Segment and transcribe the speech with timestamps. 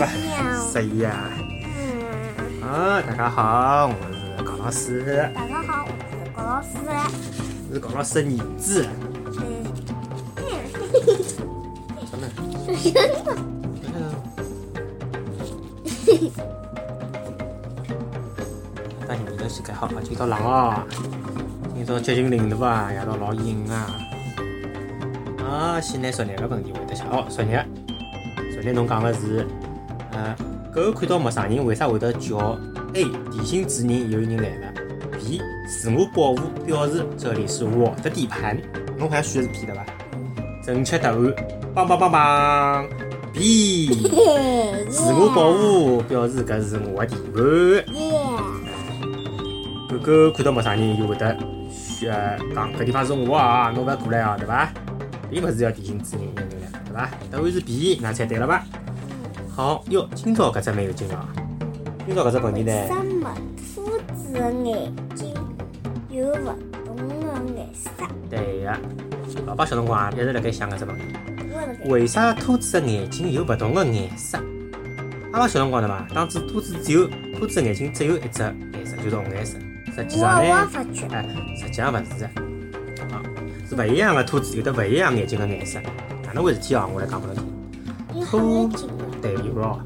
[0.00, 0.08] 吧？
[0.72, 1.30] 十一啊。
[2.62, 3.92] 嗯，啊，大家好，我
[4.38, 6.68] 是高老师，大家好，我是高老师。
[7.68, 8.88] 我是高老师的儿子。
[12.10, 12.26] 什么？
[19.06, 20.82] 当心你的膝盖好，今朝冷哦，
[21.74, 23.94] 今朝接近零度啊，夜到老阴啊。
[25.44, 27.04] 啊，先拿昨日个问题回答下。
[27.10, 27.62] 哦，昨日，
[28.54, 29.46] 昨日侬讲个是，
[30.12, 30.36] 呃，
[30.74, 32.58] 狗看到陌生人，为啥会得叫
[32.94, 33.04] ？A.
[33.30, 34.72] 提醒主人有人来了。
[35.18, 35.40] B.
[35.68, 38.58] 自我保护，表示这里是我的地盘。
[38.98, 39.84] 侬好像选的是 B 对伐？
[40.64, 41.34] 正确答案，
[41.74, 42.86] 棒棒棒棒
[43.32, 43.88] ！B.
[44.90, 47.44] 自我保护，表示搿是我的地盘。
[47.94, 48.66] 耶！
[49.90, 51.36] 狗狗看到陌生人就会得
[51.70, 54.72] 选讲搿地方是我啊，侬勿要过来啊，对伐？
[55.30, 57.10] 并勿是要提醒主人有人来了，对伐？
[57.30, 58.64] 答案是 B，㑚猜对了伐？
[59.54, 61.28] 好哟，今朝搿只蛮有劲啊！
[62.06, 63.34] 今朝搿只问题呢为，什么
[63.74, 65.34] 兔子的眼睛
[66.08, 66.54] 有勿
[66.86, 67.14] 同的
[67.56, 67.90] 颜色？
[68.30, 68.72] 对个，
[69.46, 71.02] 老爸小辰光啊一直辣盖想搿只问题。
[71.90, 74.38] 为啥兔子的眼睛有勿同的颜色？
[75.32, 76.06] 阿拉小辰光对伐？
[76.14, 77.06] 当初兔子只有
[77.38, 78.42] 兔子的眼睛只有一只
[78.72, 79.58] 颜色，就是红颜色。
[79.94, 80.66] 实际上呢，哎，
[81.56, 82.26] 实际上勿是的，
[83.12, 83.20] 啊，
[83.68, 85.80] 是勿一样的兔子有的勿一样眼睛的颜色。
[86.24, 86.88] 哪能回事体哦？
[86.94, 87.44] 我来讲拨侬听。
[88.12, 88.24] 你
[89.20, 89.80] 对，有咯。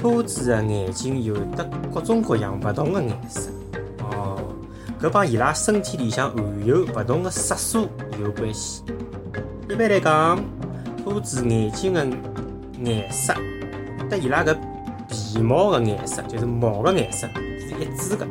[0.00, 3.50] 兔子的眼睛有得各种各样勿同的颜色。
[4.00, 4.38] 哦，
[5.00, 7.88] 搿帮伊拉身体里向含有勿同的色素
[8.22, 8.82] 有关系。
[9.68, 10.42] 一般来讲，
[11.04, 12.06] 兔子眼睛的
[12.82, 13.34] 颜色
[14.10, 14.56] 和伊拉搿
[15.08, 17.26] 皮毛的颜色，就是毛的颜色
[17.58, 18.26] 是一致的。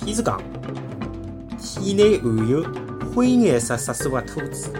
[0.00, 0.40] 譬如讲，
[1.58, 2.64] 体内含有
[3.14, 4.70] 灰颜色色素的兔子，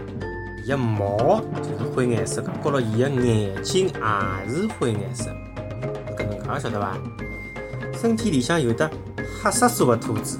[0.64, 6.96] 伊个毛就是灰颜色的，高头伊个眼睛也是灰颜色，是搿能介晓得伐？
[7.92, 8.90] 身体里向有得
[9.42, 10.38] 黑色素的兔子，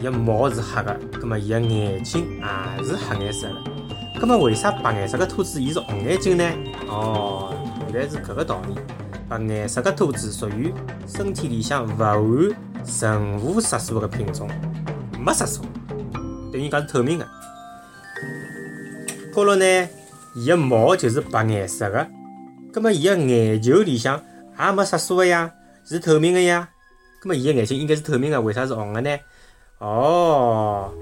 [0.00, 3.56] 伊个毛是黑的，葛末伊个眼睛也是黑颜色的。
[4.20, 6.44] 葛末为啥白颜色的兔子伊是红眼睛呢？
[6.86, 7.52] 哦，
[7.92, 8.76] 原来是搿个道理。
[9.28, 10.72] 白颜色的兔子属于
[11.04, 12.16] 身体里向勿含
[13.00, 14.48] 任何色素的品种，
[15.18, 15.62] 没色素，
[16.52, 17.26] 等于讲是透明的。
[19.38, 19.88] 高头呢，
[20.34, 22.04] 伊个毛就是白颜色的，
[22.72, 24.20] 葛末伊个眼球里向
[24.58, 25.48] 也没色素个呀，
[25.84, 26.68] 是透明个呀。
[27.22, 29.16] 葛末伊个眼睛应该是透明个，为啥是红个呢？
[29.78, 30.92] 哦，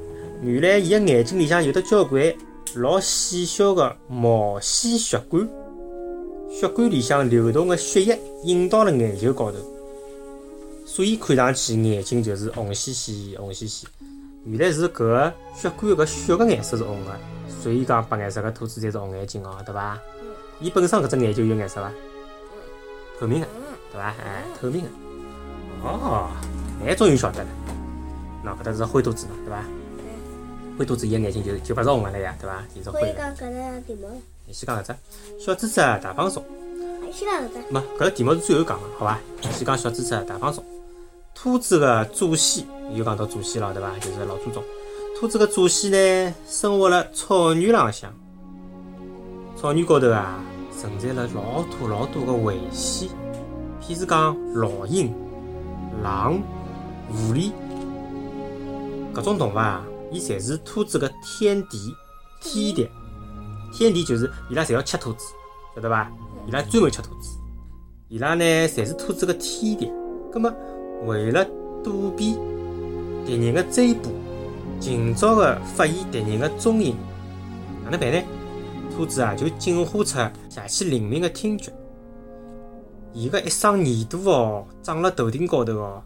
[0.43, 2.31] 原来伊个眼睛里向有得交关
[2.75, 5.49] 老细小个毛细血管，
[6.51, 9.57] 血管里向流动个血液引到了眼球高头，
[10.85, 13.87] 所以看上去眼睛就是红兮兮、红兮兮。
[14.45, 17.19] 原来是搿血管搿血个颜色是红个，
[17.49, 19.99] 所以讲白颜色个兔子才是红眼睛哦，对伐？
[20.61, 21.91] 伊本身搿只眼就有颜色伐？
[23.19, 23.47] 透明个，
[23.93, 24.09] 对伐？
[24.09, 24.89] 哎，透明个。
[25.83, 26.29] 哦，
[26.85, 27.49] 哎，终于晓得了。
[28.45, 29.63] 喏，搿搭是灰兔子嘛，对伐？
[30.79, 32.63] 灰兔子伊个眼睛就就勿是红个了呀，对伐？
[32.75, 33.13] 伊是灰个。
[33.15, 34.95] 讲搿个题目，你先讲搿只
[35.45, 36.45] 小猪猪啊大放松，
[37.13, 37.73] 先讲搿只。
[37.73, 39.19] 没搿个题目是最后讲个，好伐？
[39.53, 40.65] 先讲小猪猪啊大放松。
[41.35, 43.91] 兔子个祖先又讲到祖先了，对伐？
[43.99, 44.63] 就是老祖宗。
[45.19, 48.13] 兔子的祖先呢，生活辣草原浪向，
[49.57, 50.45] 草原高头啊，
[50.79, 53.09] 存在了老多老多的危险，
[53.81, 55.11] 譬如讲老鹰、
[56.03, 56.39] 狼、
[57.09, 57.51] 狐狸，
[59.15, 59.83] 搿种动物啊，
[60.13, 61.95] 伊侪是兔子的天敌、
[62.43, 62.87] 天敌。
[63.73, 65.33] 天敌就是伊拉侪要吃兔子，
[65.75, 66.13] 晓得伐？
[66.47, 67.39] 伊拉专门吃兔子，
[68.11, 69.91] 伊拉呢侪是兔子的天敌。
[70.31, 70.53] 葛么
[71.07, 71.43] 为了
[71.83, 72.37] 躲避
[73.25, 74.11] 敌人的追捕，
[74.79, 76.97] 尽早个发现敌人的踪影，
[77.85, 78.23] 哪能办呢？
[78.95, 80.05] 兔子啊就进化出
[80.49, 81.71] 极其灵敏的听觉，
[83.13, 86.03] 伊个一双耳朵哦长辣头顶高头哦，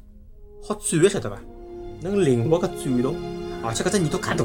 [0.66, 1.36] 好转晓得伐？
[2.00, 3.14] 能灵活个转动，
[3.62, 4.44] 而且搿只耳朵介大，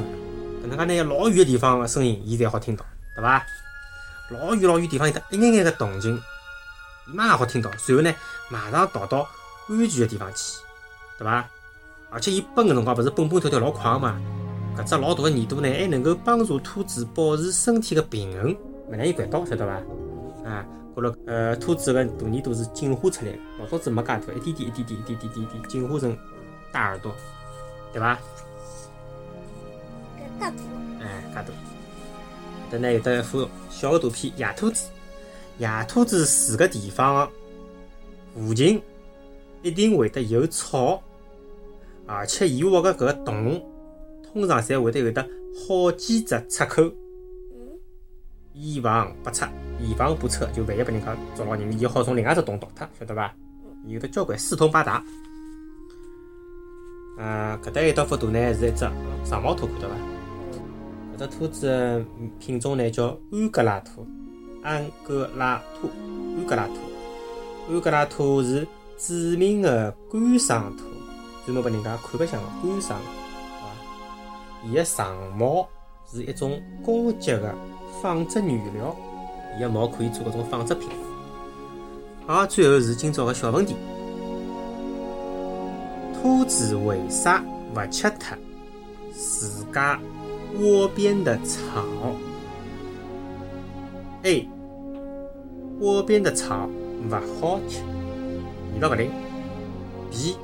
[0.63, 2.85] 搿能介呢老远个地方个声音伊侪好听到，
[3.15, 3.43] 对伐？
[4.29, 6.15] 老远老远地方有得一眼眼个动静，
[7.07, 8.13] 伊马上好听到，随后呢
[8.49, 9.27] 马上逃到
[9.69, 10.59] 安全个地方去，
[11.17, 11.47] 对伐？
[12.09, 14.19] 而且伊蹦个辰光勿是蹦蹦跳跳老快个嘛，
[14.77, 18.55] 搿只老大个耳朵呢还能够帮助兔子保持身体个平衡，
[18.89, 19.73] 勿让伊掼倒，晓得伐？
[20.49, 20.65] 啊，
[20.95, 26.17] 觉了呃兔子个大耳朵是进化出来个，老早子没介大，一点点一点点一点点一点点进化成
[26.71, 27.11] 大耳朵，
[27.91, 28.17] 对伐？
[30.17, 30.57] 搿大图，
[31.01, 31.45] 哎，介大。
[32.71, 34.89] 搿呢有得一幅小个图片，野兔子。
[35.57, 37.29] 野兔子住个地方
[38.33, 38.81] 附近
[39.61, 41.01] 一定会得有草，
[42.07, 43.61] 而且伊挖个搿个洞，
[44.23, 45.21] 通常侪会得有得
[45.67, 46.91] 好几只出口。
[48.53, 49.45] 以防不测，
[49.81, 53.33] 以防不测就万一拨人家捉牢人，伊好从另外只洞逃脱，晓得伐？
[53.85, 55.03] 有的交关四通八达。
[57.17, 58.87] 呃，搿搭一道幅图呢是一只
[59.25, 59.95] 长毛兔，看到伐？
[61.17, 62.05] 搿只兔子
[62.39, 64.07] 品种呢叫安哥拉兔，
[64.63, 65.89] 安哥拉兔，
[66.37, 66.73] 安哥拉兔，
[67.69, 68.65] 安哥拉兔是
[68.97, 70.84] 著名的观赏兔，
[71.45, 72.97] 专门拨人家看白相个观赏，
[73.61, 74.67] 好伐？
[74.67, 75.67] 伊个长毛
[76.11, 77.53] 是一种高级个。
[78.01, 78.95] 纺织原料，
[79.57, 80.89] 伊个毛可以做搿种纺织品。
[82.27, 83.75] 好，最后是今朝个小问题：
[86.13, 87.43] 兔子为啥
[87.73, 88.37] 勿吃脱
[89.11, 89.99] 自家
[90.59, 91.61] 窝边的草
[94.23, 94.47] ？A.
[95.79, 96.69] 窝边的草
[97.09, 97.81] 勿好吃，
[98.73, 99.09] 味道勿灵。
[100.11, 100.37] B.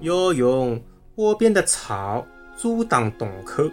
[0.00, 0.80] 要用
[1.16, 2.24] 窝边的草
[2.56, 3.64] 阻挡洞口，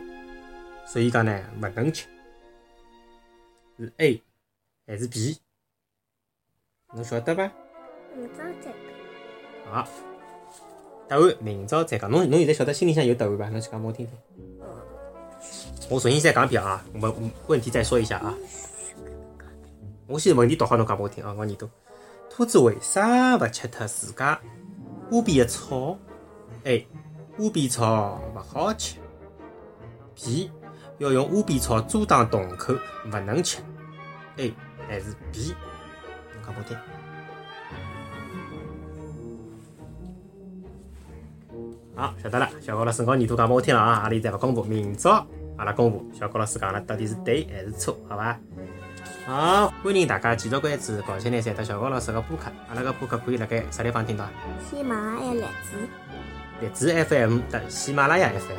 [0.85, 2.05] 所以讲呢，勿能吃。
[3.77, 4.21] 是 A
[4.87, 5.37] 还是 B？
[6.93, 7.51] 侬晓得伐？
[8.15, 8.73] 明朝再讲。
[9.69, 9.87] 好，
[11.07, 12.09] 答案明朝再讲。
[12.09, 13.49] 侬侬现在晓得心里向有答案伐？
[13.49, 14.17] 侬去讲拨我听听。
[15.89, 18.33] 我重新再讲一遍啊，问问题再说一下啊。
[20.07, 21.69] 我先问题读好，侬讲拨我听啊，我耳朵。
[22.29, 24.39] 兔子为啥勿吃脱自家
[25.11, 25.97] 窝边的草
[26.65, 26.87] ？A
[27.37, 28.97] 乌边草勿好吃。
[30.15, 30.51] B
[30.97, 32.73] 要用乌边草阻挡洞口，
[33.05, 33.61] 勿能吃。
[34.37, 34.53] A
[34.87, 35.55] 还是 B？
[36.43, 36.77] 讲拨我听。
[41.95, 42.49] 好，晓得了。
[42.59, 45.25] 小高老师，我耳朵讲拨我听了啊，阿里再勿公布，明朝
[45.57, 46.05] 阿拉公布。
[46.13, 47.97] 小高老师讲了，到底是对还是错？
[48.09, 48.39] 好伐？
[49.25, 52.51] 好，欢迎大家继续关注搞钱来三搭小高老师个播客。
[52.69, 54.25] 阿拉个播客可以辣盖啥地方听到？
[54.69, 55.87] 喜马拉雅荔枝。
[56.61, 58.57] 荔枝 FM 和喜马拉雅 FM。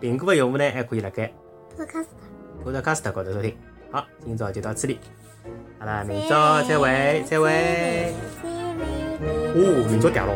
[0.00, 1.32] 苹果的用户呢，还可以辣盖。
[1.76, 3.56] Podcast，Podcast 高头收听。
[3.90, 5.00] 好，今朝就到这里，
[5.80, 8.14] 阿拉明朝再会，再会。
[9.54, 10.34] 哦，明朝掉了。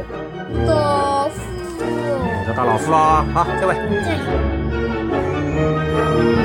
[0.66, 1.34] 老虎。
[1.78, 3.74] 明朝打老虎咯，好，再会。
[3.74, 4.16] 再
[6.36, 6.41] 会。